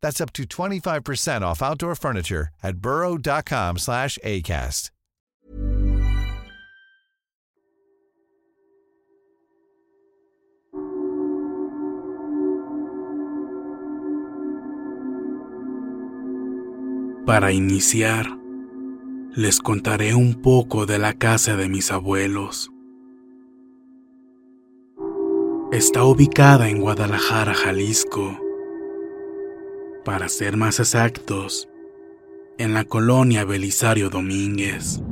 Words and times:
That's 0.00 0.20
up 0.20 0.32
to 0.34 0.44
25% 0.44 1.42
off 1.42 1.62
outdoor 1.62 1.94
furniture 1.94 2.48
at 2.62 2.78
burrow.com 2.78 3.78
slash 3.78 4.18
ACAST. 4.24 4.90
Para 17.26 17.50
iniciar, 17.50 18.38
les 19.34 19.58
contaré 19.58 20.14
un 20.14 20.40
poco 20.42 20.86
de 20.86 21.00
la 21.00 21.12
casa 21.14 21.56
de 21.56 21.68
mis 21.68 21.90
abuelos. 21.90 22.70
Está 25.72 26.04
ubicada 26.04 26.68
en 26.68 26.80
Guadalajara, 26.80 27.52
Jalisco. 27.52 28.45
Para 30.06 30.28
ser 30.28 30.56
más 30.56 30.78
exactos, 30.78 31.68
en 32.58 32.74
la 32.74 32.84
colonia 32.84 33.44
Belisario 33.44 34.08
Domínguez. 34.08 35.02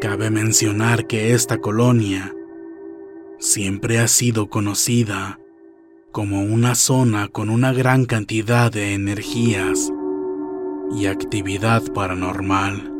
Cabe 0.00 0.30
mencionar 0.30 1.06
que 1.06 1.34
esta 1.34 1.58
colonia 1.58 2.34
siempre 3.40 3.98
ha 3.98 4.08
sido 4.08 4.48
conocida 4.48 5.38
como 6.12 6.40
una 6.40 6.76
zona 6.76 7.28
con 7.28 7.50
una 7.50 7.74
gran 7.74 8.06
cantidad 8.06 8.72
de 8.72 8.94
energías 8.94 9.92
y 10.96 11.08
actividad 11.08 11.82
paranormal, 11.92 12.90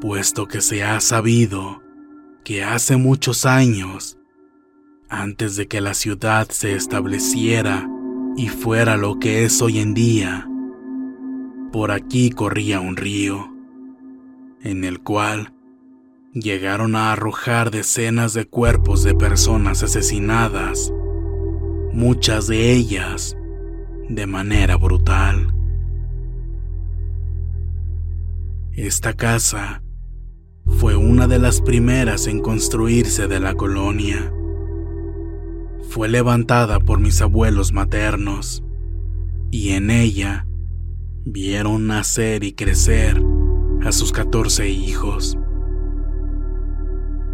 puesto 0.00 0.46
que 0.46 0.60
se 0.60 0.84
ha 0.84 1.00
sabido 1.00 1.82
que 2.44 2.62
hace 2.62 2.96
muchos 2.96 3.44
años, 3.44 4.18
antes 5.22 5.56
de 5.56 5.68
que 5.68 5.80
la 5.80 5.94
ciudad 5.94 6.48
se 6.50 6.74
estableciera 6.74 7.88
y 8.36 8.48
fuera 8.48 8.96
lo 8.96 9.18
que 9.18 9.44
es 9.44 9.62
hoy 9.62 9.78
en 9.78 9.94
día, 9.94 10.48
por 11.72 11.90
aquí 11.90 12.30
corría 12.30 12.80
un 12.80 12.96
río, 12.96 13.52
en 14.62 14.84
el 14.84 15.00
cual 15.00 15.52
llegaron 16.32 16.96
a 16.96 17.12
arrojar 17.12 17.70
decenas 17.70 18.34
de 18.34 18.46
cuerpos 18.46 19.04
de 19.04 19.14
personas 19.14 19.82
asesinadas 19.82 20.92
muchas 21.94 22.48
de 22.48 22.72
ellas 22.72 23.36
de 24.08 24.26
manera 24.26 24.76
brutal. 24.76 25.54
Esta 28.72 29.12
casa 29.14 29.82
fue 30.66 30.96
una 30.96 31.28
de 31.28 31.38
las 31.38 31.60
primeras 31.60 32.26
en 32.26 32.40
construirse 32.40 33.28
de 33.28 33.38
la 33.38 33.54
colonia. 33.54 34.32
Fue 35.94 36.08
levantada 36.08 36.80
por 36.80 36.98
mis 36.98 37.22
abuelos 37.22 37.72
maternos 37.72 38.64
y 39.52 39.74
en 39.74 39.92
ella 39.92 40.44
vieron 41.24 41.86
nacer 41.86 42.42
y 42.42 42.52
crecer 42.52 43.22
a 43.84 43.92
sus 43.92 44.10
14 44.10 44.68
hijos. 44.68 45.38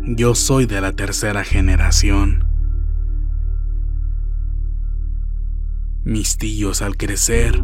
Yo 0.04 0.34
soy 0.34 0.66
de 0.66 0.82
la 0.82 0.92
tercera 0.92 1.42
generación. 1.42 2.44
Mis 6.04 6.36
tíos 6.36 6.82
al 6.82 6.98
crecer 6.98 7.62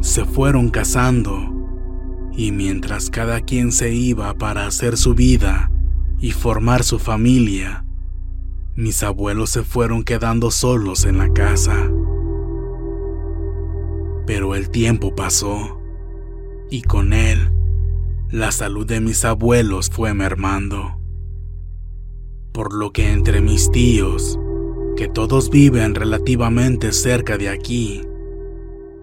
se 0.00 0.24
fueron 0.24 0.70
casando 0.70 2.32
y 2.36 2.50
mientras 2.50 3.10
cada 3.10 3.42
quien 3.42 3.70
se 3.70 3.94
iba 3.94 4.34
para 4.34 4.66
hacer 4.66 4.96
su 4.96 5.14
vida 5.14 5.70
y 6.18 6.32
formar 6.32 6.82
su 6.82 6.98
familia, 6.98 7.85
mis 8.76 9.02
abuelos 9.02 9.50
se 9.50 9.62
fueron 9.62 10.04
quedando 10.04 10.50
solos 10.50 11.06
en 11.06 11.16
la 11.18 11.32
casa. 11.32 11.90
Pero 14.26 14.54
el 14.54 14.68
tiempo 14.70 15.14
pasó 15.14 15.80
y 16.70 16.82
con 16.82 17.12
él 17.12 17.50
la 18.30 18.52
salud 18.52 18.86
de 18.86 19.00
mis 19.00 19.24
abuelos 19.24 19.88
fue 19.88 20.12
mermando. 20.12 21.00
Por 22.52 22.74
lo 22.74 22.92
que 22.92 23.12
entre 23.12 23.40
mis 23.40 23.70
tíos 23.70 24.38
que 24.96 25.08
todos 25.08 25.50
viven 25.50 25.94
relativamente 25.94 26.92
cerca 26.92 27.36
de 27.38 27.50
aquí. 27.50 28.02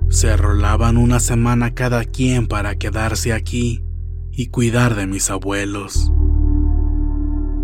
Se 0.10 0.36
rolaban 0.36 0.98
una 0.98 1.20
semana 1.20 1.74
cada 1.74 2.04
quien 2.04 2.48
para 2.48 2.76
quedarse 2.76 3.32
aquí 3.32 3.84
y 4.32 4.48
cuidar 4.48 4.96
de 4.96 5.08
mis 5.08 5.30
abuelos. 5.30 6.12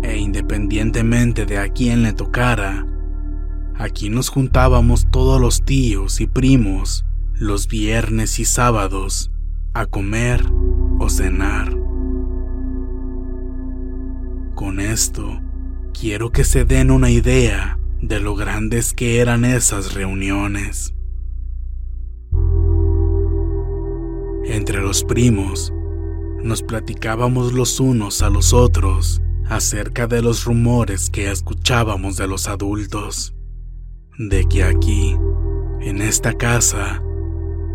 E 0.02 0.16
independientemente 0.16 1.44
de 1.44 1.58
a 1.58 1.68
quién 1.68 2.02
le 2.02 2.12
tocara, 2.14 2.86
aquí 3.74 4.08
nos 4.08 4.30
juntábamos 4.30 5.06
todos 5.10 5.40
los 5.40 5.62
tíos 5.62 6.20
y 6.20 6.26
primos 6.26 7.04
los 7.34 7.68
viernes 7.68 8.38
y 8.38 8.44
sábados 8.44 9.30
a 9.74 9.86
comer 9.86 10.44
o 10.98 11.08
cenar. 11.10 11.76
Con 14.54 14.80
esto, 14.80 15.40
quiero 15.98 16.32
que 16.32 16.44
se 16.44 16.64
den 16.64 16.90
una 16.90 17.10
idea 17.10 17.78
de 18.00 18.20
lo 18.20 18.34
grandes 18.34 18.94
que 18.94 19.20
eran 19.20 19.44
esas 19.44 19.94
reuniones. 19.94 20.94
Entre 24.44 24.80
los 24.80 25.04
primos, 25.04 25.72
nos 26.42 26.62
platicábamos 26.62 27.52
los 27.52 27.80
unos 27.80 28.22
a 28.22 28.30
los 28.30 28.52
otros 28.52 29.22
acerca 29.50 30.06
de 30.06 30.22
los 30.22 30.44
rumores 30.44 31.10
que 31.10 31.28
escuchábamos 31.28 32.16
de 32.16 32.28
los 32.28 32.46
adultos, 32.46 33.34
de 34.16 34.44
que 34.44 34.62
aquí, 34.62 35.16
en 35.80 36.00
esta 36.00 36.34
casa, 36.34 37.02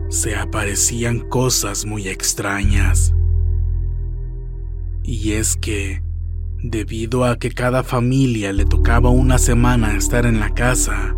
se 0.07 0.37
aparecían 0.37 1.19
cosas 1.19 1.85
muy 1.85 2.07
extrañas. 2.07 3.13
Y 5.03 5.33
es 5.33 5.57
que, 5.57 6.01
debido 6.63 7.25
a 7.25 7.37
que 7.37 7.51
cada 7.51 7.83
familia 7.83 8.53
le 8.53 8.63
tocaba 8.63 9.09
una 9.09 9.37
semana 9.37 9.97
estar 9.97 10.25
en 10.25 10.39
la 10.39 10.53
casa, 10.53 11.13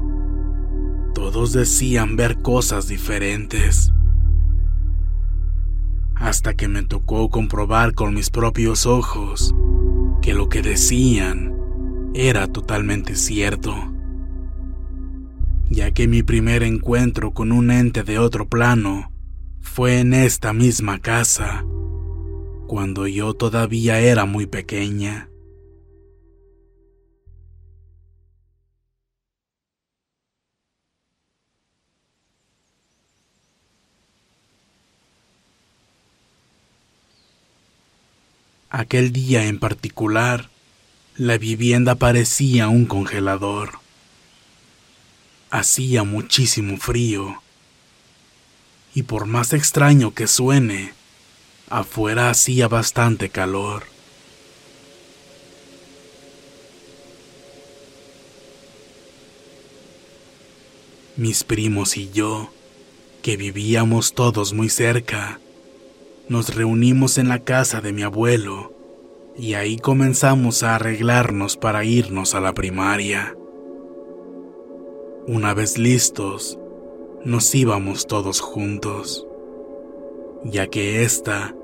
todos 1.14 1.54
decían 1.54 2.16
ver 2.16 2.42
cosas 2.42 2.88
diferentes. 2.88 3.94
Hasta 6.16 6.56
que 6.56 6.68
me 6.68 6.82
tocó 6.82 7.30
comprobar 7.30 7.94
con 7.94 8.16
mis 8.16 8.32
propios 8.32 8.88
ojos 8.88 9.54
que 10.28 10.34
lo 10.34 10.50
que 10.50 10.62
decían 10.62 12.12
era 12.14 12.48
totalmente 12.48 13.16
cierto 13.16 13.74
ya 15.70 15.92
que 15.92 16.10
mi 16.10 16.22
primer 16.22 16.64
encuentro 16.64 17.32
con 17.32 17.54
un 17.54 17.72
ente 17.72 18.04
de 18.04 18.20
otro 18.20 18.46
plano 18.50 19.10
fue 19.62 20.02
en 20.02 20.14
esta 20.14 20.52
misma 20.52 21.00
casa, 21.00 21.64
cuando 22.68 23.08
yo 23.08 23.36
todavía 23.36 24.02
era 24.02 24.26
muy 24.26 24.48
pequeña. 24.48 25.30
Aquel 38.70 39.14
día 39.14 39.46
en 39.46 39.60
particular, 39.60 40.50
la 41.16 41.38
vivienda 41.38 41.96
parecía 41.96 42.68
un 42.68 42.86
congelador. 42.86 43.80
Hacía 45.50 46.04
muchísimo 46.04 46.78
frío. 46.78 47.42
Y 48.94 49.04
por 49.04 49.26
más 49.26 49.54
extraño 49.54 50.14
que 50.14 50.28
suene, 50.28 50.94
afuera 51.70 52.30
hacía 52.30 52.68
bastante 52.68 53.30
calor. 53.30 53.86
Mis 61.16 61.46
primos 61.46 61.96
y 61.96 62.12
yo, 62.12 62.52
que 63.24 63.38
vivíamos 63.38 64.14
todos 64.14 64.52
muy 64.52 64.68
cerca, 64.68 65.40
nos 66.30 66.54
reunimos 66.54 67.18
en 67.18 67.30
la 67.30 67.40
casa 67.40 67.80
de 67.80 67.94
mi 67.94 68.04
abuelo 68.04 68.74
y 69.38 69.54
ahí 69.54 69.78
comenzamos 69.78 70.64
a 70.64 70.76
arreglarnos 70.76 71.56
para 71.56 71.86
irnos 71.86 72.36
a 72.36 72.42
la 72.42 72.54
primaria. 72.54 73.38
Una 75.28 75.54
vez 75.54 75.78
listos, 75.78 76.60
nos 77.24 77.54
íbamos 77.56 78.08
todos 78.08 78.42
juntos, 78.42 79.28
ya 80.44 80.68
que 80.68 81.04
ésta 81.04 81.56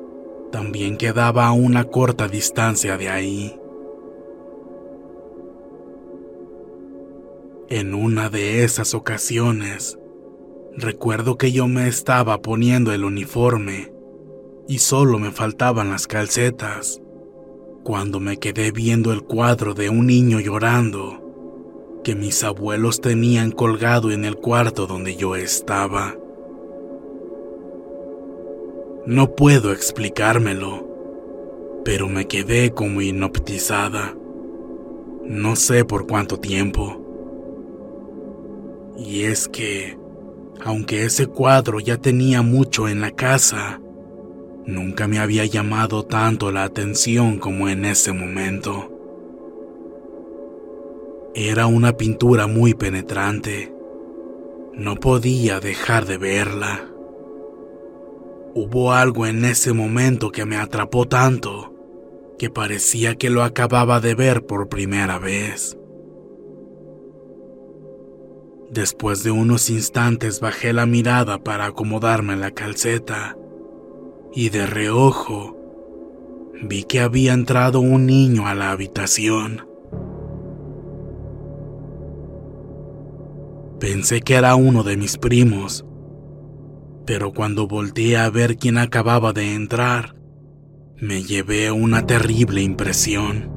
también 0.52 0.98
quedaba 0.98 1.48
a 1.48 1.52
una 1.52 1.86
corta 1.86 2.28
distancia 2.28 2.98
de 2.98 3.10
ahí. 3.10 3.60
En 7.70 7.96
una 7.96 8.30
de 8.30 8.64
esas 8.64 8.94
ocasiones, 8.94 9.98
recuerdo 10.78 11.38
que 11.38 11.52
yo 11.52 11.68
me 11.68 11.88
estaba 11.88 12.42
poniendo 12.42 12.94
el 12.94 13.04
uniforme 13.04 13.93
y 14.68 14.80
solo 14.80 15.20
me 15.20 15.32
faltaban 15.32 15.90
las 15.90 16.08
calcetas, 16.08 17.02
cuando 17.84 18.20
me 18.20 18.38
quedé 18.38 18.72
viendo 18.72 19.12
el 19.12 19.24
cuadro 19.24 19.74
de 19.74 19.90
un 19.90 20.08
niño 20.08 20.40
llorando 20.40 21.22
que 22.04 22.16
mis 22.16 22.44
abuelos 22.44 23.02
tenían 23.02 23.52
colgado 23.52 24.12
en 24.12 24.26
el 24.26 24.36
cuarto 24.36 24.88
donde 24.88 25.16
yo 25.16 25.36
estaba. 25.36 26.16
No 29.06 29.36
puedo 29.36 29.72
explicármelo, 29.72 30.88
pero 31.84 32.08
me 32.08 32.28
quedé 32.28 32.74
como 32.74 33.02
hipnotizada. 33.02 34.16
No 35.24 35.56
sé 35.56 35.86
por 35.86 36.08
cuánto 36.08 36.40
tiempo. 36.40 37.00
Y 38.98 39.24
es 39.24 39.48
que, 39.48 39.98
aunque 40.64 41.06
ese 41.06 41.28
cuadro 41.28 41.80
ya 41.80 41.98
tenía 41.98 42.42
mucho 42.42 42.88
en 42.88 43.02
la 43.02 43.12
casa, 43.12 43.82
nunca 44.66 45.08
me 45.08 45.20
había 45.20 45.46
llamado 45.46 46.04
tanto 46.06 46.52
la 46.52 46.64
atención 46.64 47.38
como 47.38 47.70
en 47.70 47.86
ese 47.86 48.14
momento. 48.14 48.90
Era 51.36 51.68
una 51.68 51.98
pintura 51.98 52.48
muy 52.48 52.74
penetrante. 52.74 53.74
No 54.74 54.96
podía 54.96 55.60
dejar 55.60 56.06
de 56.06 56.18
verla. 56.18 56.90
Hubo 58.56 58.94
algo 58.94 59.26
en 59.26 59.44
ese 59.46 59.74
momento 59.74 60.32
que 60.32 60.46
me 60.46 60.58
atrapó 60.58 61.08
tanto 61.08 61.72
que 62.38 62.50
parecía 62.50 63.16
que 63.16 63.30
lo 63.30 63.44
acababa 63.44 64.00
de 64.00 64.16
ver 64.16 64.46
por 64.46 64.70
primera 64.70 65.18
vez. 65.18 65.78
Después 68.70 69.24
de 69.24 69.32
unos 69.32 69.70
instantes 69.70 70.40
bajé 70.40 70.74
la 70.74 70.86
mirada 70.86 71.44
para 71.44 71.66
acomodarme 71.66 72.36
la 72.36 72.52
calceta 72.52 73.38
y 74.36 74.50
de 74.50 74.66
reojo 74.66 75.58
vi 76.62 76.84
que 76.84 77.02
había 77.02 77.34
entrado 77.34 77.82
un 77.82 78.06
niño 78.06 78.48
a 78.48 78.56
la 78.56 78.72
habitación. 78.72 79.68
Pensé 83.80 84.22
que 84.22 84.36
era 84.36 84.56
uno 84.56 84.84
de 84.84 84.96
mis 84.96 85.18
primos, 85.18 85.86
pero 87.06 87.34
cuando 87.34 87.68
volteé 87.68 88.18
a 88.18 88.30
ver 88.30 88.58
quién 88.58 88.78
acababa 88.78 89.34
de 89.34 89.56
entrar, 89.56 90.16
me 91.00 91.22
llevé 91.24 91.70
una 91.72 92.06
terrible 92.06 92.62
impresión, 92.62 93.52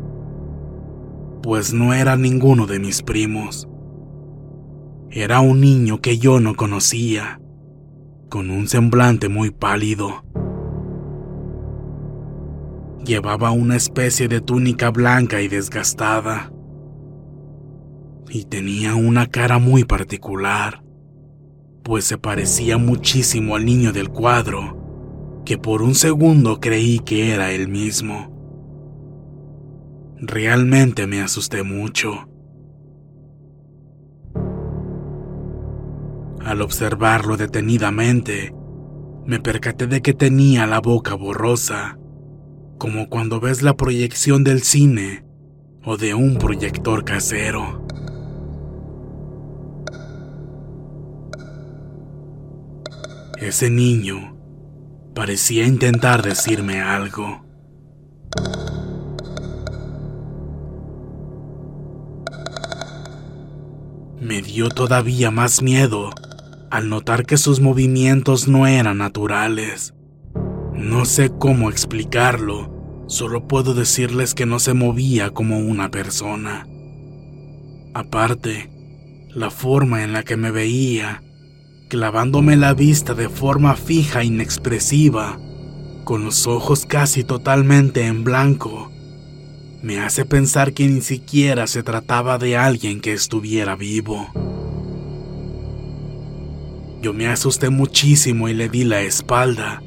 pues 1.42 1.72
no 1.72 1.94
era 1.94 2.16
ninguno 2.16 2.66
de 2.66 2.80
mis 2.80 3.02
primos. 3.02 3.68
Era 5.10 5.38
un 5.40 5.60
niño 5.60 6.00
que 6.00 6.18
yo 6.18 6.40
no 6.40 6.56
conocía, 6.56 7.40
con 8.28 8.50
un 8.50 8.66
semblante 8.66 9.28
muy 9.28 9.52
pálido. 9.52 10.24
Llevaba 13.06 13.52
una 13.52 13.76
especie 13.76 14.26
de 14.26 14.40
túnica 14.40 14.90
blanca 14.90 15.40
y 15.40 15.46
desgastada 15.46 16.50
y 18.28 18.46
tenía 18.46 18.96
una 18.96 19.28
cara 19.28 19.60
muy 19.60 19.84
particular, 19.84 20.82
pues 21.84 22.04
se 22.04 22.18
parecía 22.18 22.78
muchísimo 22.78 23.54
al 23.54 23.64
niño 23.64 23.92
del 23.92 24.08
cuadro, 24.08 25.42
que 25.44 25.56
por 25.56 25.82
un 25.82 25.94
segundo 25.94 26.58
creí 26.58 26.98
que 26.98 27.32
era 27.32 27.52
él 27.52 27.68
mismo. 27.68 28.34
Realmente 30.18 31.06
me 31.06 31.20
asusté 31.20 31.62
mucho. 31.62 32.28
Al 36.44 36.60
observarlo 36.60 37.36
detenidamente, 37.36 38.52
me 39.24 39.38
percaté 39.38 39.86
de 39.86 40.02
que 40.02 40.12
tenía 40.12 40.66
la 40.66 40.80
boca 40.80 41.14
borrosa, 41.14 41.98
como 42.78 43.08
cuando 43.08 43.40
ves 43.40 43.62
la 43.62 43.76
proyección 43.76 44.44
del 44.44 44.62
cine 44.62 45.24
o 45.84 45.96
de 45.96 46.14
un 46.14 46.36
proyector 46.36 47.04
casero. 47.04 47.86
Ese 53.38 53.70
niño 53.70 54.36
parecía 55.14 55.66
intentar 55.66 56.22
decirme 56.22 56.80
algo. 56.80 57.44
Me 64.20 64.42
dio 64.42 64.68
todavía 64.68 65.30
más 65.30 65.62
miedo 65.62 66.10
al 66.70 66.88
notar 66.88 67.24
que 67.26 67.36
sus 67.36 67.60
movimientos 67.60 68.48
no 68.48 68.66
eran 68.66 68.98
naturales. 68.98 69.95
No 70.76 71.06
sé 71.06 71.30
cómo 71.30 71.70
explicarlo, 71.70 73.04
solo 73.08 73.48
puedo 73.48 73.72
decirles 73.72 74.34
que 74.34 74.44
no 74.44 74.58
se 74.58 74.74
movía 74.74 75.30
como 75.30 75.58
una 75.58 75.90
persona. 75.90 76.66
Aparte, 77.94 78.70
la 79.30 79.50
forma 79.50 80.04
en 80.04 80.12
la 80.12 80.22
que 80.22 80.36
me 80.36 80.50
veía 80.50 81.22
clavándome 81.88 82.56
la 82.56 82.74
vista 82.74 83.14
de 83.14 83.28
forma 83.28 83.74
fija 83.74 84.20
e 84.20 84.26
inexpresiva, 84.26 85.38
con 86.04 86.24
los 86.24 86.46
ojos 86.46 86.84
casi 86.84 87.24
totalmente 87.24 88.06
en 88.06 88.22
blanco, 88.22 88.90
me 89.82 90.00
hace 90.00 90.24
pensar 90.24 90.72
que 90.72 90.88
ni 90.88 91.00
siquiera 91.00 91.66
se 91.66 91.82
trataba 91.82 92.38
de 92.38 92.56
alguien 92.56 93.00
que 93.00 93.12
estuviera 93.12 93.76
vivo. 93.76 94.28
Yo 97.00 97.12
me 97.12 97.28
asusté 97.28 97.70
muchísimo 97.70 98.48
y 98.48 98.54
le 98.54 98.68
di 98.68 98.84
la 98.84 99.02
espalda, 99.02 99.82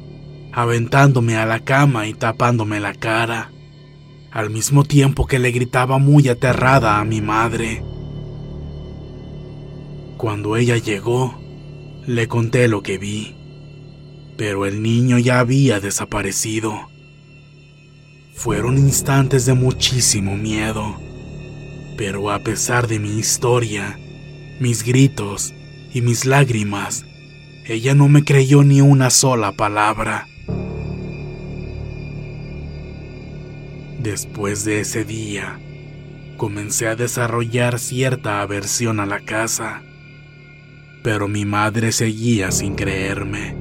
aventándome 0.52 1.38
a 1.38 1.46
la 1.46 1.60
cama 1.60 2.08
y 2.08 2.14
tapándome 2.14 2.80
la 2.80 2.94
cara, 2.94 3.52
al 4.32 4.50
mismo 4.50 4.84
tiempo 4.84 5.26
que 5.26 5.40
le 5.40 5.52
gritaba 5.52 5.98
muy 5.98 6.28
aterrada 6.30 7.00
a 7.00 7.06
mi 7.06 7.22
madre. 7.22 7.84
Cuando 10.18 10.58
ella 10.58 10.78
llegó, 10.78 11.40
le 12.06 12.28
conté 12.28 12.68
lo 12.68 12.84
que 12.84 12.98
vi 12.98 13.40
pero 14.40 14.66
el 14.66 14.82
niño 14.82 15.20
ya 15.20 15.40
había 15.40 15.82
desaparecido. 15.82 16.88
Fueron 18.34 18.78
instantes 18.78 19.46
de 19.46 19.54
muchísimo 19.54 20.38
miedo, 20.38 20.98
pero 21.98 22.32
a 22.32 22.40
pesar 22.40 22.88
de 22.88 23.00
mi 23.00 23.20
historia, 23.20 24.00
mis 24.62 24.86
gritos 24.86 25.54
y 25.94 26.00
mis 26.00 26.24
lágrimas, 26.24 27.04
ella 27.66 27.94
no 27.96 28.08
me 28.08 28.24
creyó 28.24 28.64
ni 28.64 28.80
una 28.80 29.10
sola 29.10 29.52
palabra. 29.52 30.30
Después 34.10 34.66
de 34.66 34.80
ese 34.80 35.06
día, 35.06 35.60
comencé 36.36 36.88
a 36.88 36.96
desarrollar 36.96 37.78
cierta 37.78 38.42
aversión 38.42 39.00
a 39.00 39.06
la 39.06 39.20
casa, 39.20 39.84
pero 41.04 41.28
mi 41.28 41.46
madre 41.46 41.92
seguía 41.92 42.50
sin 42.50 42.74
creerme. 42.74 43.56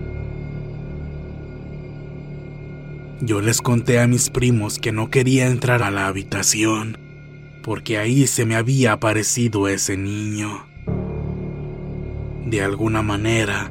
Yo 3.21 3.43
les 3.43 3.61
conté 3.61 4.01
a 4.01 4.07
mis 4.07 4.31
primos 4.31 4.79
que 4.79 4.91
no 4.91 5.11
quería 5.11 5.49
entrar 5.49 5.83
a 5.83 5.91
la 5.91 6.07
habitación, 6.07 6.97
porque 7.63 7.99
ahí 7.99 8.27
se 8.27 8.47
me 8.47 8.57
había 8.57 8.93
aparecido 8.93 9.69
ese 9.69 9.99
niño. 9.99 10.67
De 12.47 12.63
alguna 12.63 13.03
manera, 13.03 13.71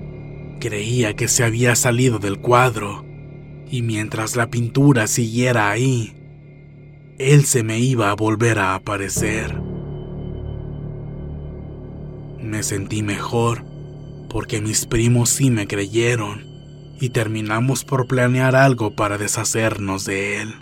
Creía 0.59 1.15
que 1.15 1.27
se 1.27 1.43
había 1.43 1.75
salido 1.75 2.17
del 2.17 2.39
cuadro, 2.39 3.03
y 3.69 3.83
mientras 3.83 4.35
la 4.35 4.49
pintura 4.49 5.05
siguiera 5.05 5.69
ahí, 5.69 6.16
él 7.17 7.45
se 7.45 7.63
me 7.63 7.79
iba 7.79 8.11
a 8.11 8.15
volver 8.15 8.59
a 8.59 8.75
aparecer. 8.75 9.59
Me 12.41 12.61
sentí 12.61 13.01
mejor 13.01 13.63
porque 14.29 14.61
mis 14.61 14.85
primos 14.85 15.29
sí 15.29 15.49
me 15.49 15.67
creyeron 15.67 16.45
y 16.99 17.09
terminamos 17.09 17.83
por 17.83 18.07
planear 18.07 18.55
algo 18.55 18.95
para 18.95 19.17
deshacernos 19.17 20.05
de 20.05 20.41
él. 20.41 20.55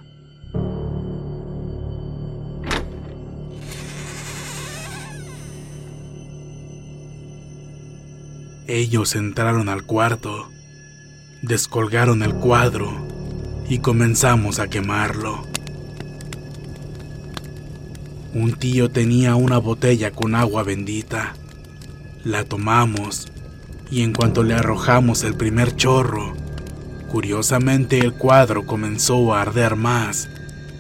Ellos 8.68 9.16
entraron 9.16 9.70
al 9.70 9.86
cuarto, 9.86 10.50
descolgaron 11.44 12.24
el 12.24 12.34
cuadro 12.36 12.92
y 13.70 13.80
comenzamos 13.80 14.60
a 14.60 14.70
quemarlo. 14.70 15.55
Un 18.36 18.52
tío 18.52 18.92
tenía 18.92 19.36
una 19.36 19.60
botella 19.60 20.12
con 20.12 20.36
agua 20.36 20.64
bendita. 20.64 21.36
La 22.26 22.44
tomamos 22.44 23.32
y 23.90 24.02
en 24.02 24.12
cuanto 24.12 24.44
le 24.44 24.54
arrojamos 24.54 25.24
el 25.24 25.36
primer 25.36 25.74
chorro, 25.78 26.36
curiosamente 27.08 27.98
el 28.00 28.12
cuadro 28.12 28.66
comenzó 28.66 29.34
a 29.34 29.42
arder 29.42 29.78
más 29.78 30.28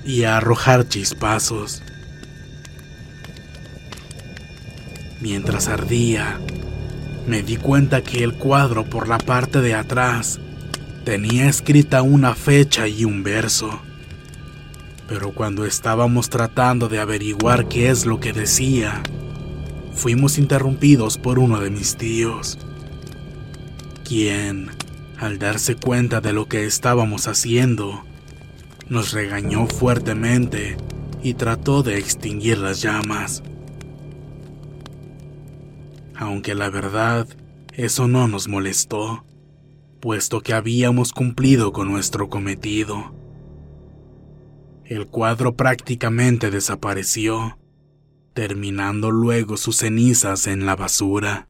y 0.03 0.23
a 0.23 0.35
arrojar 0.35 0.89
chispazos. 0.89 1.81
Mientras 5.21 5.69
ardía, 5.69 6.41
me 7.25 7.41
di 7.41 7.55
cuenta 7.55 8.03
que 8.03 8.21
el 8.25 8.33
cuadro 8.33 8.83
por 8.83 9.07
la 9.07 9.17
parte 9.17 9.61
de 9.61 9.75
atrás 9.75 10.41
tenía 11.05 11.47
escrita 11.47 12.01
una 12.01 12.35
fecha 12.35 12.89
y 12.89 13.05
un 13.05 13.23
verso. 13.23 13.81
Pero 15.07 15.31
cuando 15.31 15.65
estábamos 15.65 16.29
tratando 16.29 16.87
de 16.87 16.99
averiguar 16.99 17.67
qué 17.67 17.89
es 17.89 18.05
lo 18.05 18.19
que 18.19 18.33
decía, 18.33 19.03
fuimos 19.93 20.37
interrumpidos 20.37 21.17
por 21.17 21.39
uno 21.39 21.59
de 21.59 21.69
mis 21.69 21.95
tíos, 21.95 22.57
quien, 24.03 24.71
al 25.17 25.39
darse 25.39 25.75
cuenta 25.75 26.21
de 26.21 26.33
lo 26.33 26.47
que 26.47 26.65
estábamos 26.65 27.27
haciendo, 27.27 28.03
nos 28.89 29.11
regañó 29.11 29.67
fuertemente 29.67 30.77
y 31.23 31.35
trató 31.35 31.83
de 31.83 31.97
extinguir 31.97 32.57
las 32.57 32.81
llamas 32.81 33.43
aunque 36.17 36.55
la 36.55 36.69
verdad, 36.69 37.27
eso 37.73 38.07
no 38.07 38.27
nos 38.27 38.47
molestó, 38.47 39.25
puesto 39.99 40.41
que 40.41 40.53
habíamos 40.53 41.11
cumplido 41.11 41.73
con 41.73 41.91
nuestro 41.91 42.29
cometido. 42.29 43.13
El 44.87 45.07
cuadro 45.07 45.55
prácticamente 45.55 46.51
desapareció, 46.51 47.57
terminando 48.35 49.09
luego 49.09 49.57
sus 49.57 49.77
cenizas 49.77 50.45
en 50.45 50.67
la 50.67 50.75
basura. 50.75 51.49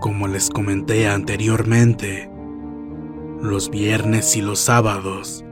Como 0.00 0.26
les 0.26 0.48
comenté 0.48 1.06
anteriormente, 1.06 2.30
los 3.42 3.68
viernes 3.68 4.36
y 4.36 4.40
los 4.40 4.58
sábados 4.60 5.44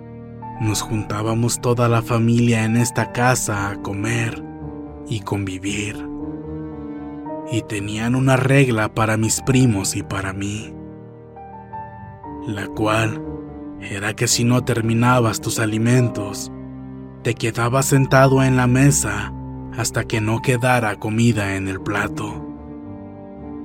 nos 0.63 0.81
juntábamos 0.81 1.61
toda 1.61 1.91
la 1.91 2.01
familia 2.01 2.65
en 2.65 2.79
esta 2.79 3.13
casa 3.13 3.69
a 3.69 3.83
comer 3.83 4.43
y 5.11 5.21
convivir. 5.21 6.14
Y 7.51 7.63
tenían 7.63 8.15
una 8.15 8.37
regla 8.37 8.95
para 8.95 9.17
mis 9.17 9.41
primos 9.43 9.97
y 9.97 10.03
para 10.03 10.33
mí, 10.33 10.75
la 12.47 12.67
cual 12.69 13.23
era 13.81 14.15
que 14.15 14.27
si 14.29 14.45
no 14.45 14.65
terminabas 14.65 15.41
tus 15.41 15.59
alimentos, 15.59 16.51
te 17.23 17.35
quedabas 17.35 17.87
sentado 17.87 18.43
en 18.43 18.57
la 18.57 18.67
mesa 18.67 19.33
hasta 19.77 20.05
que 20.05 20.21
no 20.21 20.41
quedara 20.41 20.97
comida 20.97 21.57
en 21.57 21.69
el 21.69 21.81
plato. 21.81 22.45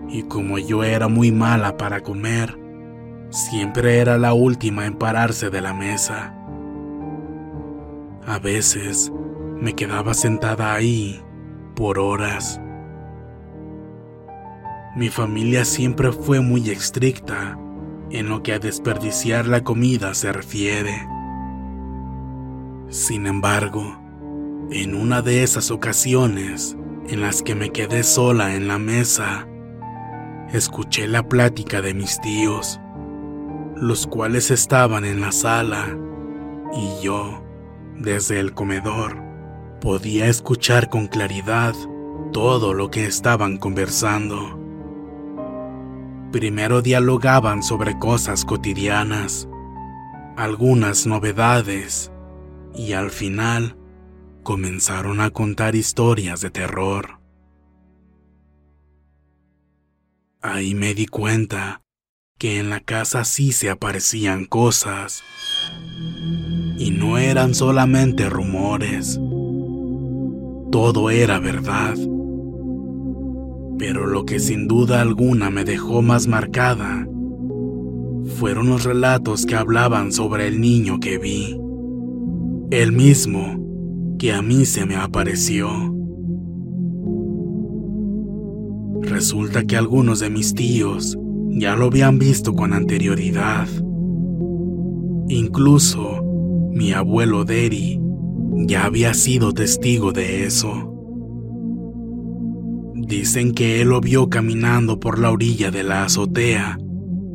Y 0.09 0.23
como 0.23 0.57
yo 0.57 0.83
era 0.83 1.07
muy 1.07 1.31
mala 1.31 1.77
para 1.77 2.01
comer, 2.01 2.57
siempre 3.29 3.99
era 3.99 4.17
la 4.17 4.33
última 4.33 4.85
en 4.85 4.95
pararse 4.95 5.49
de 5.49 5.61
la 5.61 5.73
mesa. 5.73 6.35
A 8.25 8.39
veces 8.39 9.11
me 9.59 9.73
quedaba 9.73 10.13
sentada 10.13 10.73
ahí 10.73 11.21
por 11.75 11.99
horas. 11.99 12.59
Mi 14.99 15.07
familia 15.07 15.63
siempre 15.63 16.11
fue 16.11 16.41
muy 16.41 16.71
estricta 16.71 17.57
en 18.11 18.27
lo 18.27 18.43
que 18.43 18.51
a 18.51 18.59
desperdiciar 18.59 19.47
la 19.47 19.63
comida 19.63 20.13
se 20.13 20.33
refiere. 20.33 21.07
Sin 22.89 23.25
embargo, 23.25 23.97
en 24.71 24.95
una 24.95 25.21
de 25.21 25.43
esas 25.43 25.71
ocasiones 25.71 26.75
en 27.07 27.21
las 27.21 27.41
que 27.41 27.55
me 27.55 27.69
quedé 27.69 28.03
sola 28.03 28.55
en 28.55 28.67
la 28.67 28.77
mesa, 28.77 29.47
escuché 30.51 31.07
la 31.07 31.25
plática 31.29 31.81
de 31.81 31.93
mis 31.93 32.19
tíos, 32.19 32.81
los 33.77 34.05
cuales 34.05 34.51
estaban 34.51 35.05
en 35.05 35.21
la 35.21 35.31
sala, 35.31 35.97
y 36.75 37.01
yo 37.05 37.41
desde 37.95 38.41
el 38.41 38.53
comedor, 38.53 39.15
podía 39.79 40.27
escuchar 40.27 40.89
con 40.89 41.07
claridad 41.07 41.73
todo 42.33 42.73
lo 42.73 42.91
que 42.91 43.05
estaban 43.05 43.55
conversando. 43.55 44.58
Primero 46.31 46.81
dialogaban 46.83 47.63
sobre 47.63 47.97
cosas 47.97 48.45
cotidianas, 48.45 49.49
algunas 50.37 51.07
novedades, 51.07 52.11
y 52.75 52.93
al 52.93 53.09
final 53.09 53.75
comenzaron 54.43 55.21
a 55.21 55.31
contar 55.31 55.75
historias 55.75 56.41
de 56.41 56.51
terror. 56.51 57.19
Ahí 60.41 60.75
me 60.75 60.93
di 60.93 61.07
cuenta 61.07 61.81
que 62.37 62.59
en 62.59 62.69
la 62.69 62.79
casa 62.79 63.25
sí 63.25 63.51
se 63.51 63.69
aparecían 63.69 64.45
cosas 64.45 65.23
y 66.77 66.91
no 66.91 67.17
eran 67.17 67.53
solamente 67.53 68.29
rumores. 68.29 69.19
Todo 70.71 71.09
era 71.09 71.39
verdad. 71.39 71.97
Pero 73.79 74.05
lo 74.05 74.25
que 74.25 74.39
sin 74.39 74.67
duda 74.67 75.01
alguna 75.01 75.49
me 75.49 75.63
dejó 75.63 76.01
más 76.01 76.27
marcada 76.27 77.07
fueron 78.35 78.69
los 78.69 78.83
relatos 78.83 79.45
que 79.45 79.55
hablaban 79.55 80.11
sobre 80.11 80.47
el 80.47 80.61
niño 80.61 80.99
que 80.99 81.17
vi. 81.17 81.57
El 82.71 82.91
mismo 82.91 84.17
que 84.19 84.33
a 84.33 84.41
mí 84.41 84.65
se 84.65 84.85
me 84.85 84.95
apareció. 84.97 85.69
Resulta 89.01 89.63
que 89.63 89.77
algunos 89.77 90.19
de 90.19 90.29
mis 90.29 90.53
tíos 90.53 91.17
ya 91.49 91.75
lo 91.75 91.85
habían 91.85 92.19
visto 92.19 92.53
con 92.53 92.73
anterioridad. 92.73 93.67
Incluso 95.29 96.21
mi 96.73 96.91
abuelo 96.91 97.45
Derry 97.45 97.99
ya 98.67 98.85
había 98.85 99.13
sido 99.13 99.53
testigo 99.53 100.11
de 100.11 100.45
eso. 100.45 100.98
Dicen 103.09 103.55
que 103.55 103.81
él 103.81 103.89
lo 103.89 104.01
vio 104.01 104.29
caminando 104.29 104.99
por 104.99 105.17
la 105.17 105.31
orilla 105.31 105.71
de 105.71 105.81
la 105.81 106.03
azotea 106.03 106.77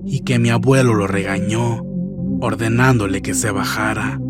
y 0.07 0.21
que 0.21 0.38
mi 0.38 0.50
abuelo 0.50 0.95
lo 0.95 1.09
regañó, 1.09 1.83
ordenándole 2.40 3.23
que 3.23 3.35
se 3.35 3.50
bajara, 3.50 4.21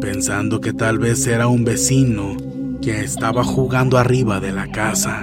pensando 0.00 0.62
que 0.62 0.72
tal 0.72 0.98
vez 0.98 1.26
era 1.26 1.46
un 1.46 1.64
vecino 1.64 2.38
que 2.80 3.02
estaba 3.02 3.44
jugando 3.44 3.98
arriba 3.98 4.40
de 4.40 4.52
la 4.52 4.66
casa. 4.68 5.22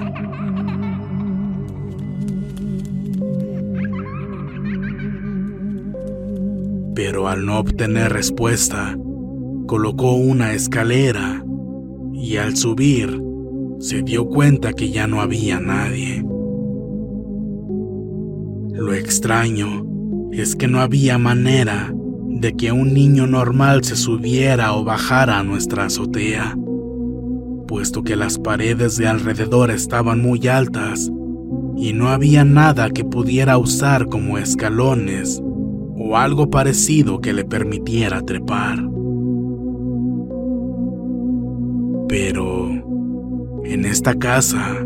Pero 6.94 7.28
al 7.28 7.44
no 7.44 7.58
obtener 7.58 8.14
respuesta, 8.14 8.96
colocó 9.66 10.14
una 10.14 10.54
escalera 10.54 11.44
y 12.14 12.38
al 12.38 12.56
subir 12.56 13.27
se 13.80 14.02
dio 14.02 14.28
cuenta 14.28 14.74
que 14.74 14.90
ya 14.90 15.08
no 15.08 15.22
había 15.22 15.60
nadie. 15.60 16.24
Lo 18.74 18.94
extraño 18.94 19.86
es 20.32 20.56
que 20.56 20.68
no 20.68 20.80
había 20.80 21.18
manera 21.18 21.94
de 22.28 22.54
que 22.54 22.72
un 22.72 22.94
niño 22.94 23.26
normal 23.26 23.84
se 23.84 23.96
subiera 23.96 24.74
o 24.74 24.84
bajara 24.84 25.40
a 25.40 25.44
nuestra 25.44 25.86
azotea, 25.86 26.56
puesto 27.68 28.04
que 28.04 28.16
las 28.16 28.38
paredes 28.38 28.98
de 28.98 29.08
alrededor 29.08 29.72
estaban 29.72 30.22
muy 30.22 30.48
altas 30.48 31.12
y 31.76 31.94
no 31.94 32.10
había 32.10 32.44
nada 32.44 32.90
que 32.90 33.04
pudiera 33.04 33.58
usar 33.58 34.08
como 34.08 34.38
escalones 34.38 35.42
o 35.96 36.18
algo 36.18 36.50
parecido 36.50 37.20
que 37.20 37.34
le 37.34 37.46
permitiera 37.46 38.22
trepar. 38.22 38.80
Pero 42.08 42.57
en 43.70 43.86
esta 43.86 44.16
casa 44.16 44.78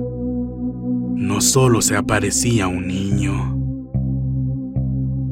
no 1.15 1.39
solo 1.39 1.81
se 1.81 1.95
aparecía 1.95 2.67
un 2.67 2.87
niño, 2.87 3.55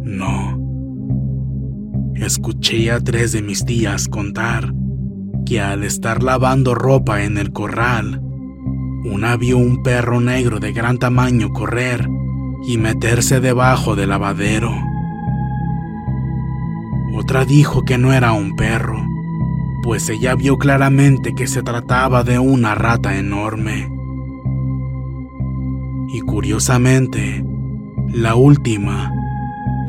no. 0.03 0.59
Escuché 2.15 2.91
a 2.91 2.99
tres 2.99 3.31
de 3.31 3.41
mis 3.41 3.65
tías 3.65 4.07
contar 4.07 4.73
que 5.45 5.59
al 5.61 5.83
estar 5.83 6.21
lavando 6.21 6.75
ropa 6.75 7.23
en 7.23 7.39
el 7.39 7.51
corral, 7.51 8.21
una 9.05 9.35
vio 9.35 9.57
un 9.57 9.81
perro 9.81 10.21
negro 10.21 10.59
de 10.59 10.71
gran 10.71 10.99
tamaño 10.99 11.49
correr 11.49 12.07
y 12.67 12.77
meterse 12.77 13.39
debajo 13.39 13.95
del 13.95 14.09
lavadero. 14.09 14.71
Otra 17.15 17.45
dijo 17.45 17.83
que 17.83 17.97
no 17.97 18.13
era 18.13 18.31
un 18.31 18.55
perro, 18.55 19.03
pues 19.81 20.09
ella 20.09 20.35
vio 20.35 20.57
claramente 20.57 21.33
que 21.33 21.47
se 21.47 21.63
trataba 21.63 22.23
de 22.23 22.39
una 22.39 22.75
rata 22.75 23.17
enorme. 23.17 23.89
Y 26.11 26.21
curiosamente, 26.21 27.43
la 28.07 28.35
última 28.35 29.11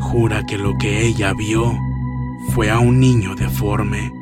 jura 0.00 0.44
que 0.47 0.59
lo 0.59 0.76
que 0.78 1.06
ella 1.06 1.32
vio 1.35 1.73
fue 2.54 2.70
a 2.70 2.78
un 2.78 3.00
niño 3.00 3.35
deforme. 3.35 4.12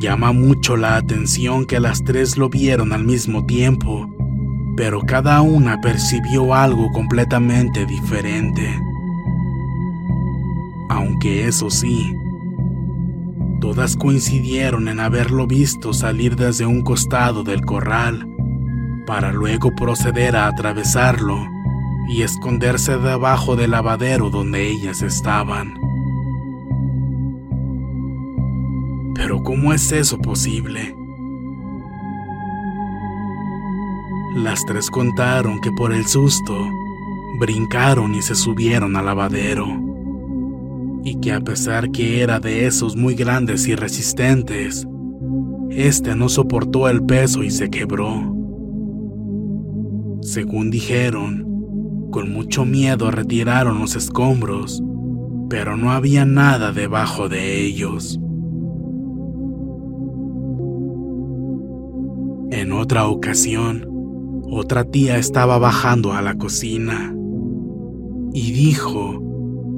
Llama 0.00 0.32
mucho 0.32 0.76
la 0.76 0.96
atención 0.96 1.64
que 1.64 1.80
las 1.80 2.04
tres 2.04 2.36
lo 2.36 2.48
vieron 2.48 2.92
al 2.92 3.04
mismo 3.04 3.46
tiempo, 3.46 4.06
pero 4.76 5.00
cada 5.00 5.40
una 5.40 5.80
percibió 5.80 6.54
algo 6.54 6.90
completamente 6.92 7.86
diferente. 7.86 8.68
Aunque 10.88 11.46
eso 11.48 11.70
sí, 11.70 12.14
todas 13.60 13.96
coincidieron 13.96 14.88
en 14.88 15.00
haberlo 15.00 15.46
visto 15.46 15.92
salir 15.92 16.36
desde 16.36 16.66
un 16.66 16.82
costado 16.82 17.42
del 17.42 17.62
corral, 17.62 18.28
para 19.06 19.32
luego 19.32 19.74
proceder 19.74 20.36
a 20.36 20.48
atravesarlo 20.48 21.38
y 22.08 22.22
esconderse 22.22 22.98
debajo 22.98 23.56
del 23.56 23.72
lavadero 23.72 24.30
donde 24.30 24.68
ellas 24.68 25.02
estaban. 25.02 25.74
Pero 29.14 29.42
¿cómo 29.42 29.72
es 29.72 29.90
eso 29.92 30.18
posible? 30.18 30.94
Las 34.36 34.64
tres 34.66 34.90
contaron 34.90 35.60
que 35.60 35.72
por 35.72 35.92
el 35.92 36.06
susto 36.06 36.68
brincaron 37.38 38.14
y 38.14 38.22
se 38.22 38.34
subieron 38.34 38.94
al 38.96 39.06
lavadero, 39.06 39.66
y 41.06 41.20
que 41.20 41.32
a 41.32 41.40
pesar 41.40 41.92
que 41.92 42.20
era 42.20 42.40
de 42.40 42.66
esos 42.66 42.96
muy 42.96 43.14
grandes 43.14 43.68
y 43.68 43.76
resistentes, 43.76 44.88
este 45.70 46.16
no 46.16 46.28
soportó 46.28 46.88
el 46.88 47.04
peso 47.04 47.44
y 47.44 47.52
se 47.52 47.70
quebró. 47.70 48.34
Según 50.20 50.68
dijeron, 50.68 52.08
con 52.10 52.32
mucho 52.32 52.64
miedo 52.64 53.12
retiraron 53.12 53.78
los 53.78 53.94
escombros, 53.94 54.82
pero 55.48 55.76
no 55.76 55.92
había 55.92 56.24
nada 56.24 56.72
debajo 56.72 57.28
de 57.28 57.60
ellos. 57.64 58.18
En 62.50 62.72
otra 62.72 63.06
ocasión, 63.06 63.86
otra 64.50 64.82
tía 64.82 65.18
estaba 65.18 65.56
bajando 65.58 66.14
a 66.14 66.20
la 66.20 66.34
cocina 66.34 67.14
y 68.32 68.50
dijo 68.50 69.25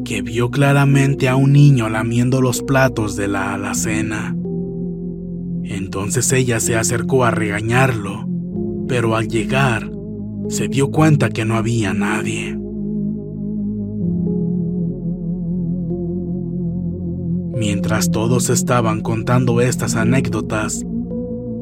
que 0.08 0.22
vio 0.22 0.50
claramente 0.50 1.28
a 1.28 1.36
un 1.36 1.52
niño 1.52 1.90
lamiendo 1.90 2.40
los 2.40 2.62
platos 2.62 3.14
de 3.14 3.28
la 3.28 3.52
alacena. 3.52 4.34
Entonces 5.64 6.32
ella 6.32 6.60
se 6.60 6.76
acercó 6.76 7.26
a 7.26 7.30
regañarlo, 7.30 8.26
pero 8.88 9.16
al 9.16 9.28
llegar 9.28 9.92
se 10.48 10.68
dio 10.68 10.90
cuenta 10.90 11.28
que 11.28 11.44
no 11.44 11.56
había 11.56 11.92
nadie. 11.92 12.58
Mientras 17.54 18.10
todos 18.10 18.48
estaban 18.48 19.02
contando 19.02 19.60
estas 19.60 19.94
anécdotas, 19.94 20.86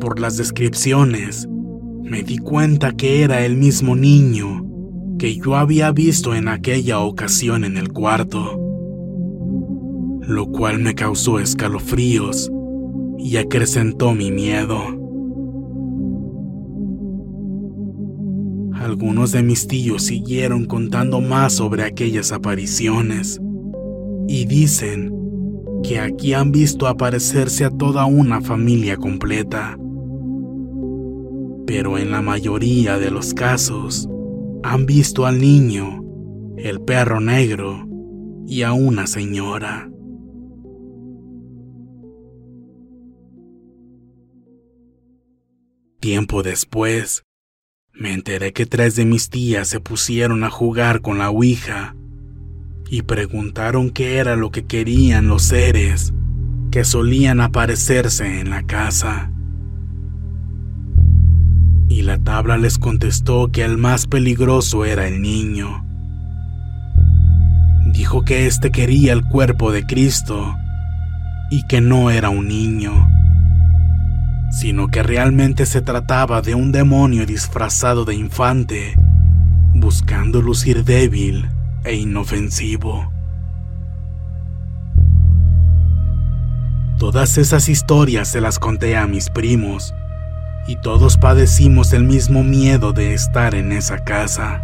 por 0.00 0.20
las 0.20 0.36
descripciones, 0.36 1.48
me 2.00 2.22
di 2.22 2.38
cuenta 2.38 2.92
que 2.92 3.24
era 3.24 3.44
el 3.44 3.56
mismo 3.56 3.96
niño 3.96 4.65
que 5.18 5.36
yo 5.36 5.56
había 5.56 5.92
visto 5.92 6.34
en 6.34 6.48
aquella 6.48 7.00
ocasión 7.00 7.64
en 7.64 7.76
el 7.76 7.92
cuarto, 7.92 8.60
lo 10.20 10.46
cual 10.46 10.80
me 10.80 10.94
causó 10.94 11.38
escalofríos 11.38 12.50
y 13.18 13.36
acrecentó 13.38 14.12
mi 14.12 14.30
miedo. 14.30 14.78
Algunos 18.74 19.32
de 19.32 19.42
mis 19.42 19.66
tíos 19.66 20.04
siguieron 20.04 20.66
contando 20.66 21.20
más 21.20 21.54
sobre 21.54 21.82
aquellas 21.82 22.30
apariciones 22.30 23.40
y 24.28 24.44
dicen 24.44 25.12
que 25.82 25.98
aquí 25.98 26.34
han 26.34 26.52
visto 26.52 26.86
aparecerse 26.86 27.64
a 27.64 27.70
toda 27.70 28.04
una 28.04 28.40
familia 28.40 28.96
completa. 28.96 29.78
Pero 31.66 31.98
en 31.98 32.10
la 32.10 32.22
mayoría 32.22 32.98
de 32.98 33.10
los 33.10 33.34
casos 33.34 34.08
han 34.68 34.84
visto 34.84 35.26
al 35.26 35.40
niño, 35.40 36.02
el 36.56 36.80
perro 36.80 37.20
negro 37.20 37.86
y 38.48 38.62
a 38.62 38.72
una 38.72 39.06
señora. 39.06 39.88
Tiempo 46.00 46.42
después, 46.42 47.22
me 47.92 48.12
enteré 48.12 48.52
que 48.52 48.66
tres 48.66 48.96
de 48.96 49.04
mis 49.04 49.30
tías 49.30 49.68
se 49.68 49.78
pusieron 49.78 50.42
a 50.42 50.50
jugar 50.50 51.00
con 51.00 51.18
la 51.18 51.30
Ouija 51.30 51.94
y 52.90 53.02
preguntaron 53.02 53.90
qué 53.90 54.16
era 54.16 54.34
lo 54.34 54.50
que 54.50 54.66
querían 54.66 55.28
los 55.28 55.44
seres 55.44 56.12
que 56.72 56.84
solían 56.84 57.40
aparecerse 57.40 58.40
en 58.40 58.50
la 58.50 58.64
casa. 58.64 59.30
Y 61.88 62.02
la 62.02 62.18
tabla 62.18 62.56
les 62.56 62.78
contestó 62.78 63.50
que 63.52 63.64
el 63.64 63.78
más 63.78 64.06
peligroso 64.06 64.84
era 64.84 65.06
el 65.06 65.22
niño. 65.22 65.84
Dijo 67.92 68.24
que 68.24 68.46
éste 68.46 68.70
quería 68.70 69.12
el 69.12 69.24
cuerpo 69.24 69.72
de 69.72 69.86
Cristo 69.86 70.54
y 71.50 71.66
que 71.66 71.80
no 71.80 72.10
era 72.10 72.28
un 72.28 72.48
niño 72.48 73.08
sino 74.50 74.88
que 74.88 75.02
realmente 75.02 75.66
se 75.66 75.82
trataba 75.82 76.40
de 76.40 76.54
un 76.54 76.72
demonio 76.72 77.26
disfrazado 77.26 78.04
de 78.04 78.14
infante, 78.14 78.94
buscando 79.74 80.40
lucir 80.40 80.84
débil 80.84 81.50
e 81.84 81.94
inofensivo. 81.94 83.12
Todas 86.98 87.36
esas 87.36 87.68
historias 87.68 88.28
se 88.28 88.40
las 88.40 88.58
conté 88.58 88.96
a 88.96 89.06
mis 89.06 89.28
primos, 89.28 89.92
y 90.66 90.76
todos 90.76 91.16
padecimos 91.16 91.92
el 91.92 92.04
mismo 92.04 92.42
miedo 92.42 92.92
de 92.92 93.14
estar 93.14 93.54
en 93.54 93.72
esa 93.72 93.98
casa. 93.98 94.62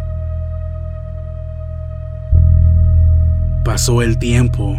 Pasó 3.63 4.01
el 4.01 4.17
tiempo, 4.17 4.77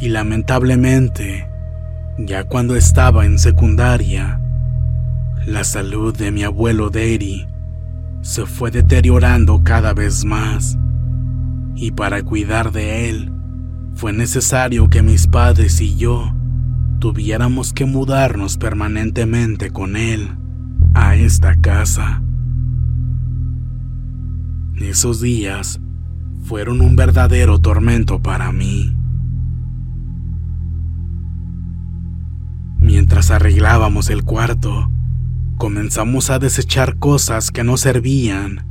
y 0.00 0.08
lamentablemente, 0.08 1.48
ya 2.18 2.44
cuando 2.44 2.74
estaba 2.74 3.24
en 3.24 3.38
secundaria, 3.38 4.40
la 5.46 5.64
salud 5.64 6.16
de 6.16 6.30
mi 6.32 6.42
abuelo 6.42 6.90
Derry 6.90 7.46
se 8.20 8.44
fue 8.44 8.70
deteriorando 8.70 9.62
cada 9.64 9.94
vez 9.94 10.24
más 10.24 10.76
y 11.74 11.92
para 11.92 12.22
cuidar 12.22 12.72
de 12.72 13.08
él 13.08 13.32
fue 13.94 14.12
necesario 14.12 14.88
que 14.88 15.02
mis 15.02 15.26
padres 15.26 15.80
y 15.80 15.96
yo 15.96 16.30
tuviéramos 16.98 17.72
que 17.72 17.86
mudarnos 17.86 18.58
permanentemente 18.58 19.70
con 19.70 19.96
él 19.96 20.39
a 21.00 21.16
esta 21.16 21.56
casa. 21.56 22.22
Esos 24.76 25.20
días 25.20 25.80
fueron 26.42 26.82
un 26.82 26.94
verdadero 26.94 27.58
tormento 27.58 28.20
para 28.20 28.52
mí. 28.52 28.94
Mientras 32.78 33.30
arreglábamos 33.30 34.10
el 34.10 34.24
cuarto, 34.24 34.90
comenzamos 35.56 36.28
a 36.28 36.38
desechar 36.38 36.98
cosas 36.98 37.50
que 37.50 37.64
no 37.64 37.76
servían 37.76 38.66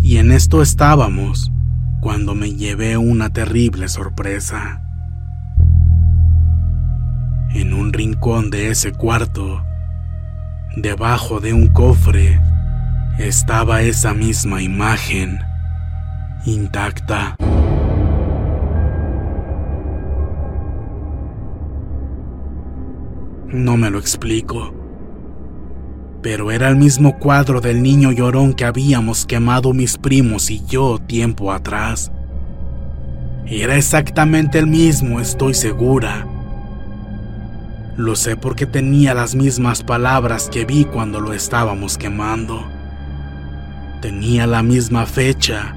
y 0.00 0.16
en 0.16 0.32
esto 0.32 0.62
estábamos 0.62 1.52
cuando 2.00 2.34
me 2.34 2.54
llevé 2.54 2.96
una 2.96 3.30
terrible 3.30 3.88
sorpresa. 3.88 4.82
En 7.54 7.72
un 7.72 7.92
rincón 7.92 8.50
de 8.50 8.70
ese 8.70 8.92
cuarto, 8.92 9.62
debajo 10.76 11.40
de 11.40 11.52
un 11.52 11.68
cofre, 11.68 12.40
estaba 13.18 13.82
esa 13.82 14.14
misma 14.14 14.62
imagen, 14.62 15.40
intacta. 16.44 17.36
No 23.48 23.76
me 23.76 23.90
lo 23.90 23.98
explico. 23.98 24.74
Pero 26.22 26.50
era 26.50 26.68
el 26.68 26.76
mismo 26.76 27.18
cuadro 27.18 27.60
del 27.60 27.82
niño 27.82 28.12
llorón 28.12 28.52
que 28.52 28.64
habíamos 28.64 29.24
quemado 29.24 29.72
mis 29.72 29.96
primos 29.96 30.50
y 30.50 30.64
yo 30.66 30.98
tiempo 30.98 31.52
atrás. 31.52 32.12
Era 33.46 33.76
exactamente 33.76 34.58
el 34.58 34.66
mismo, 34.66 35.20
estoy 35.20 35.54
segura. 35.54 36.26
Lo 37.98 38.14
sé 38.14 38.36
porque 38.36 38.64
tenía 38.64 39.12
las 39.12 39.34
mismas 39.34 39.82
palabras 39.82 40.48
que 40.48 40.64
vi 40.64 40.84
cuando 40.84 41.18
lo 41.18 41.32
estábamos 41.32 41.98
quemando. 41.98 42.64
Tenía 44.00 44.46
la 44.46 44.62
misma 44.62 45.04
fecha 45.04 45.74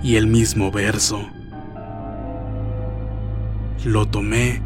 y 0.00 0.14
el 0.14 0.28
mismo 0.28 0.70
verso. 0.70 1.28
Lo 3.84 4.06
tomé 4.06 4.62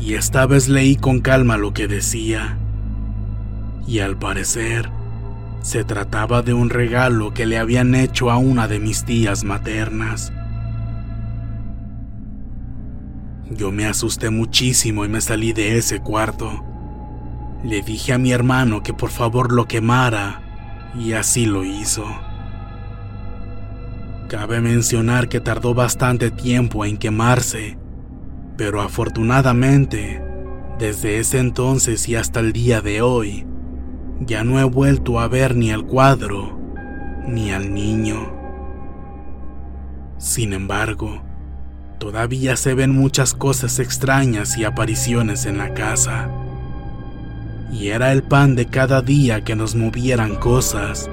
y 0.00 0.14
esta 0.14 0.46
vez 0.46 0.68
leí 0.68 0.94
con 0.94 1.18
calma 1.18 1.56
lo 1.56 1.74
que 1.74 1.88
decía. 1.88 2.56
Y 3.88 3.98
al 3.98 4.16
parecer, 4.16 4.88
se 5.62 5.82
trataba 5.82 6.42
de 6.42 6.54
un 6.54 6.70
regalo 6.70 7.34
que 7.34 7.46
le 7.46 7.58
habían 7.58 7.96
hecho 7.96 8.30
a 8.30 8.36
una 8.36 8.68
de 8.68 8.78
mis 8.78 9.04
tías 9.04 9.42
maternas. 9.42 10.32
Yo 13.50 13.72
me 13.72 13.86
asusté 13.86 14.30
muchísimo 14.30 15.04
y 15.04 15.08
me 15.08 15.20
salí 15.20 15.52
de 15.52 15.78
ese 15.78 16.00
cuarto. 16.00 16.64
Le 17.64 17.82
dije 17.82 18.12
a 18.12 18.18
mi 18.18 18.32
hermano 18.32 18.82
que 18.82 18.94
por 18.94 19.10
favor 19.10 19.52
lo 19.52 19.66
quemara 19.66 20.90
y 20.98 21.12
así 21.12 21.46
lo 21.46 21.64
hizo. 21.64 22.04
Cabe 24.28 24.60
mencionar 24.60 25.28
que 25.28 25.40
tardó 25.40 25.74
bastante 25.74 26.30
tiempo 26.30 26.84
en 26.84 26.98
quemarse 26.98 27.78
pero 28.58 28.82
afortunadamente, 28.82 30.20
desde 30.80 31.20
ese 31.20 31.38
entonces 31.38 32.08
y 32.08 32.16
hasta 32.16 32.40
el 32.40 32.52
día 32.52 32.80
de 32.80 33.00
hoy, 33.02 33.46
ya 34.18 34.42
no 34.42 34.58
he 34.58 34.64
vuelto 34.64 35.20
a 35.20 35.28
ver 35.28 35.54
ni 35.54 35.70
al 35.70 35.86
cuadro 35.86 36.58
ni 37.24 37.52
al 37.52 37.72
niño. 37.72 38.32
Sin 40.18 40.52
embargo, 40.52 41.22
todavía 41.98 42.56
se 42.56 42.74
ven 42.74 42.90
muchas 42.90 43.34
cosas 43.34 43.78
extrañas 43.78 44.56
y 44.56 44.64
apariciones 44.64 45.46
en 45.46 45.58
la 45.58 45.74
casa. 45.74 46.28
Y 47.72 47.88
era 47.88 48.12
el 48.12 48.22
pan 48.22 48.54
de 48.54 48.66
cada 48.66 49.02
día 49.02 49.44
que 49.44 49.54
nos 49.54 49.74
movieran 49.74 50.36
cosas, 50.36 51.10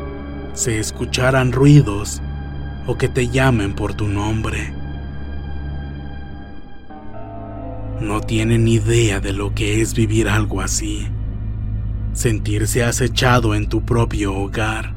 se 0.54 0.80
escucharan 0.80 1.52
ruidos 1.52 2.21
o 2.88 2.98
que 2.98 3.10
te 3.10 3.28
llamen 3.28 3.74
por 3.74 3.93
tu 3.93 4.08
nombre. 4.08 4.74
no 8.02 8.21
tienen 8.21 8.67
idea 8.67 9.19
de 9.19 9.34
lo 9.34 9.54
que 9.54 9.82
es 9.82 9.93
vivir 9.93 10.28
algo 10.28 10.62
así. 10.62 11.08
Sentirse 12.13 12.84
acechado 12.84 13.56
en 13.56 13.67
tu 13.67 13.84
propio 13.84 14.34
hogar. 14.36 14.93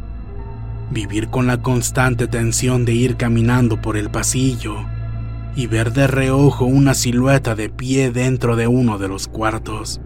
Vivir 0.90 1.28
con 1.28 1.46
la 1.46 1.62
constante 1.62 2.26
tensión 2.26 2.84
de 2.84 2.92
ir 2.92 3.16
caminando 3.16 3.80
por 3.80 3.96
el 3.96 4.10
pasillo 4.10 4.84
y 5.58 5.66
ver 5.66 5.92
de 5.92 6.06
reojo 6.06 6.66
una 6.66 6.94
silueta 6.94 7.56
de 7.56 7.68
pie 7.68 8.12
dentro 8.12 8.54
de 8.54 8.68
uno 8.68 8.96
de 8.96 9.08
los 9.08 9.26
cuartos. 9.26 10.00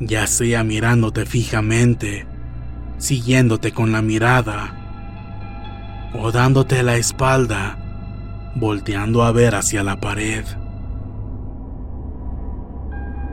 Ya 0.00 0.26
sea 0.26 0.64
mirándote 0.64 1.24
fijamente, 1.24 2.26
siguiéndote 2.98 3.70
con 3.70 3.92
la 3.92 4.02
mirada 4.02 4.76
o 6.20 6.32
dándote 6.32 6.82
la 6.82 6.96
espalda, 6.96 7.78
volteando 8.56 9.22
a 9.22 9.30
ver 9.30 9.54
hacia 9.54 9.84
la 9.84 10.00
pared 10.00 10.44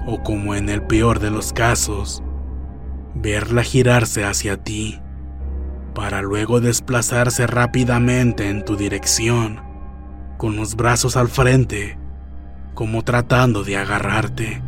o 0.06 0.22
como 0.22 0.54
en 0.54 0.70
el 0.70 0.84
peor 0.84 1.20
de 1.20 1.32
los 1.32 1.52
casos, 1.52 2.22
verla 3.16 3.64
girarse 3.64 4.24
hacia 4.24 4.56
ti 4.56 5.02
para 5.96 6.22
luego 6.22 6.62
desplazarse 6.62 7.48
rápidamente 7.48 8.52
en 8.52 8.64
tu 8.64 8.76
dirección, 8.76 9.67
con 10.38 10.56
los 10.56 10.76
brazos 10.76 11.18
al 11.18 11.28
frente, 11.28 11.98
como 12.74 13.04
tratando 13.04 13.64
de 13.64 13.78
agarrarte. 13.78 14.62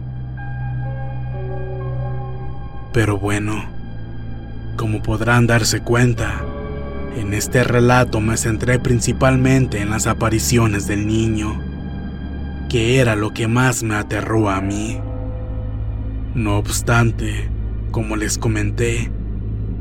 Pero 2.91 3.19
bueno, 3.19 3.63
como 4.75 5.03
podrán 5.03 5.45
darse 5.45 5.81
cuenta, 5.81 6.41
en 7.15 7.33
este 7.33 7.63
relato 7.63 8.19
me 8.19 8.37
centré 8.37 8.79
principalmente 8.79 9.81
en 9.81 9.89
las 9.91 10.07
apariciones 10.07 10.87
del 10.87 11.05
niño, 11.05 11.59
que 12.69 12.99
era 12.99 13.15
lo 13.15 13.33
que 13.33 13.47
más 13.47 13.83
me 13.83 13.95
aterró 13.95 14.49
a 14.49 14.61
mí. 14.61 14.99
No 16.33 16.57
obstante, 16.57 17.49
como 17.91 18.15
les 18.15 18.37
comenté, 18.37 19.11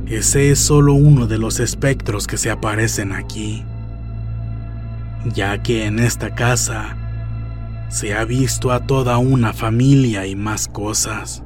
ese 0.06 0.50
es 0.50 0.58
solo 0.58 0.94
uno 0.94 1.26
de 1.26 1.38
los 1.38 1.60
espectros 1.60 2.26
que 2.26 2.38
se 2.38 2.50
aparecen 2.50 3.12
aquí, 3.12 3.64
ya 5.24 5.62
que 5.62 5.86
en 5.86 5.98
esta 5.98 6.34
casa 6.34 6.96
se 7.88 8.14
ha 8.14 8.24
visto 8.24 8.70
a 8.70 8.86
toda 8.86 9.18
una 9.18 9.52
familia 9.52 10.26
y 10.26 10.36
más 10.36 10.68
cosas. 10.68 11.42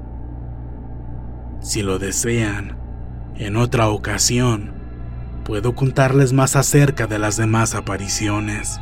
Si 1.61 1.83
lo 1.83 1.99
desean, 1.99 2.77
en 3.37 3.57
otra 3.57 3.89
ocasión, 3.89 4.75
puedo 5.45 5.75
contarles 5.75 6.33
más 6.33 6.57
acerca 6.57 7.07
de 7.07 7.19
las 7.19 7.37
demás 7.37 7.75
apariciones. 7.75 8.81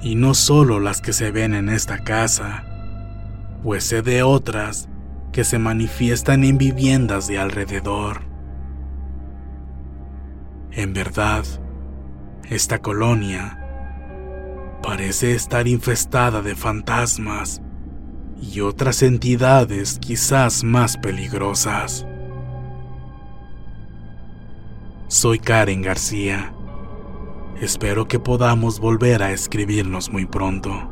Y 0.00 0.14
no 0.14 0.34
solo 0.34 0.80
las 0.80 1.00
que 1.00 1.12
se 1.12 1.30
ven 1.30 1.54
en 1.54 1.68
esta 1.68 1.98
casa, 1.98 2.64
pues 3.62 3.84
sé 3.84 4.02
de 4.02 4.22
otras 4.22 4.88
que 5.30 5.44
se 5.44 5.58
manifiestan 5.58 6.44
en 6.44 6.58
viviendas 6.58 7.26
de 7.28 7.38
alrededor. 7.38 8.22
En 10.72 10.94
verdad, 10.94 11.44
esta 12.48 12.80
colonia 12.80 13.58
parece 14.82 15.34
estar 15.34 15.68
infestada 15.68 16.42
de 16.42 16.54
fantasmas 16.54 17.62
y 18.40 18.60
otras 18.60 19.02
entidades 19.02 19.98
quizás 20.00 20.64
más 20.64 20.96
peligrosas. 20.96 22.06
Soy 25.06 25.38
Karen 25.38 25.82
García. 25.82 26.52
Espero 27.60 28.08
que 28.08 28.18
podamos 28.18 28.80
volver 28.80 29.22
a 29.22 29.30
escribirnos 29.30 30.10
muy 30.10 30.26
pronto. 30.26 30.91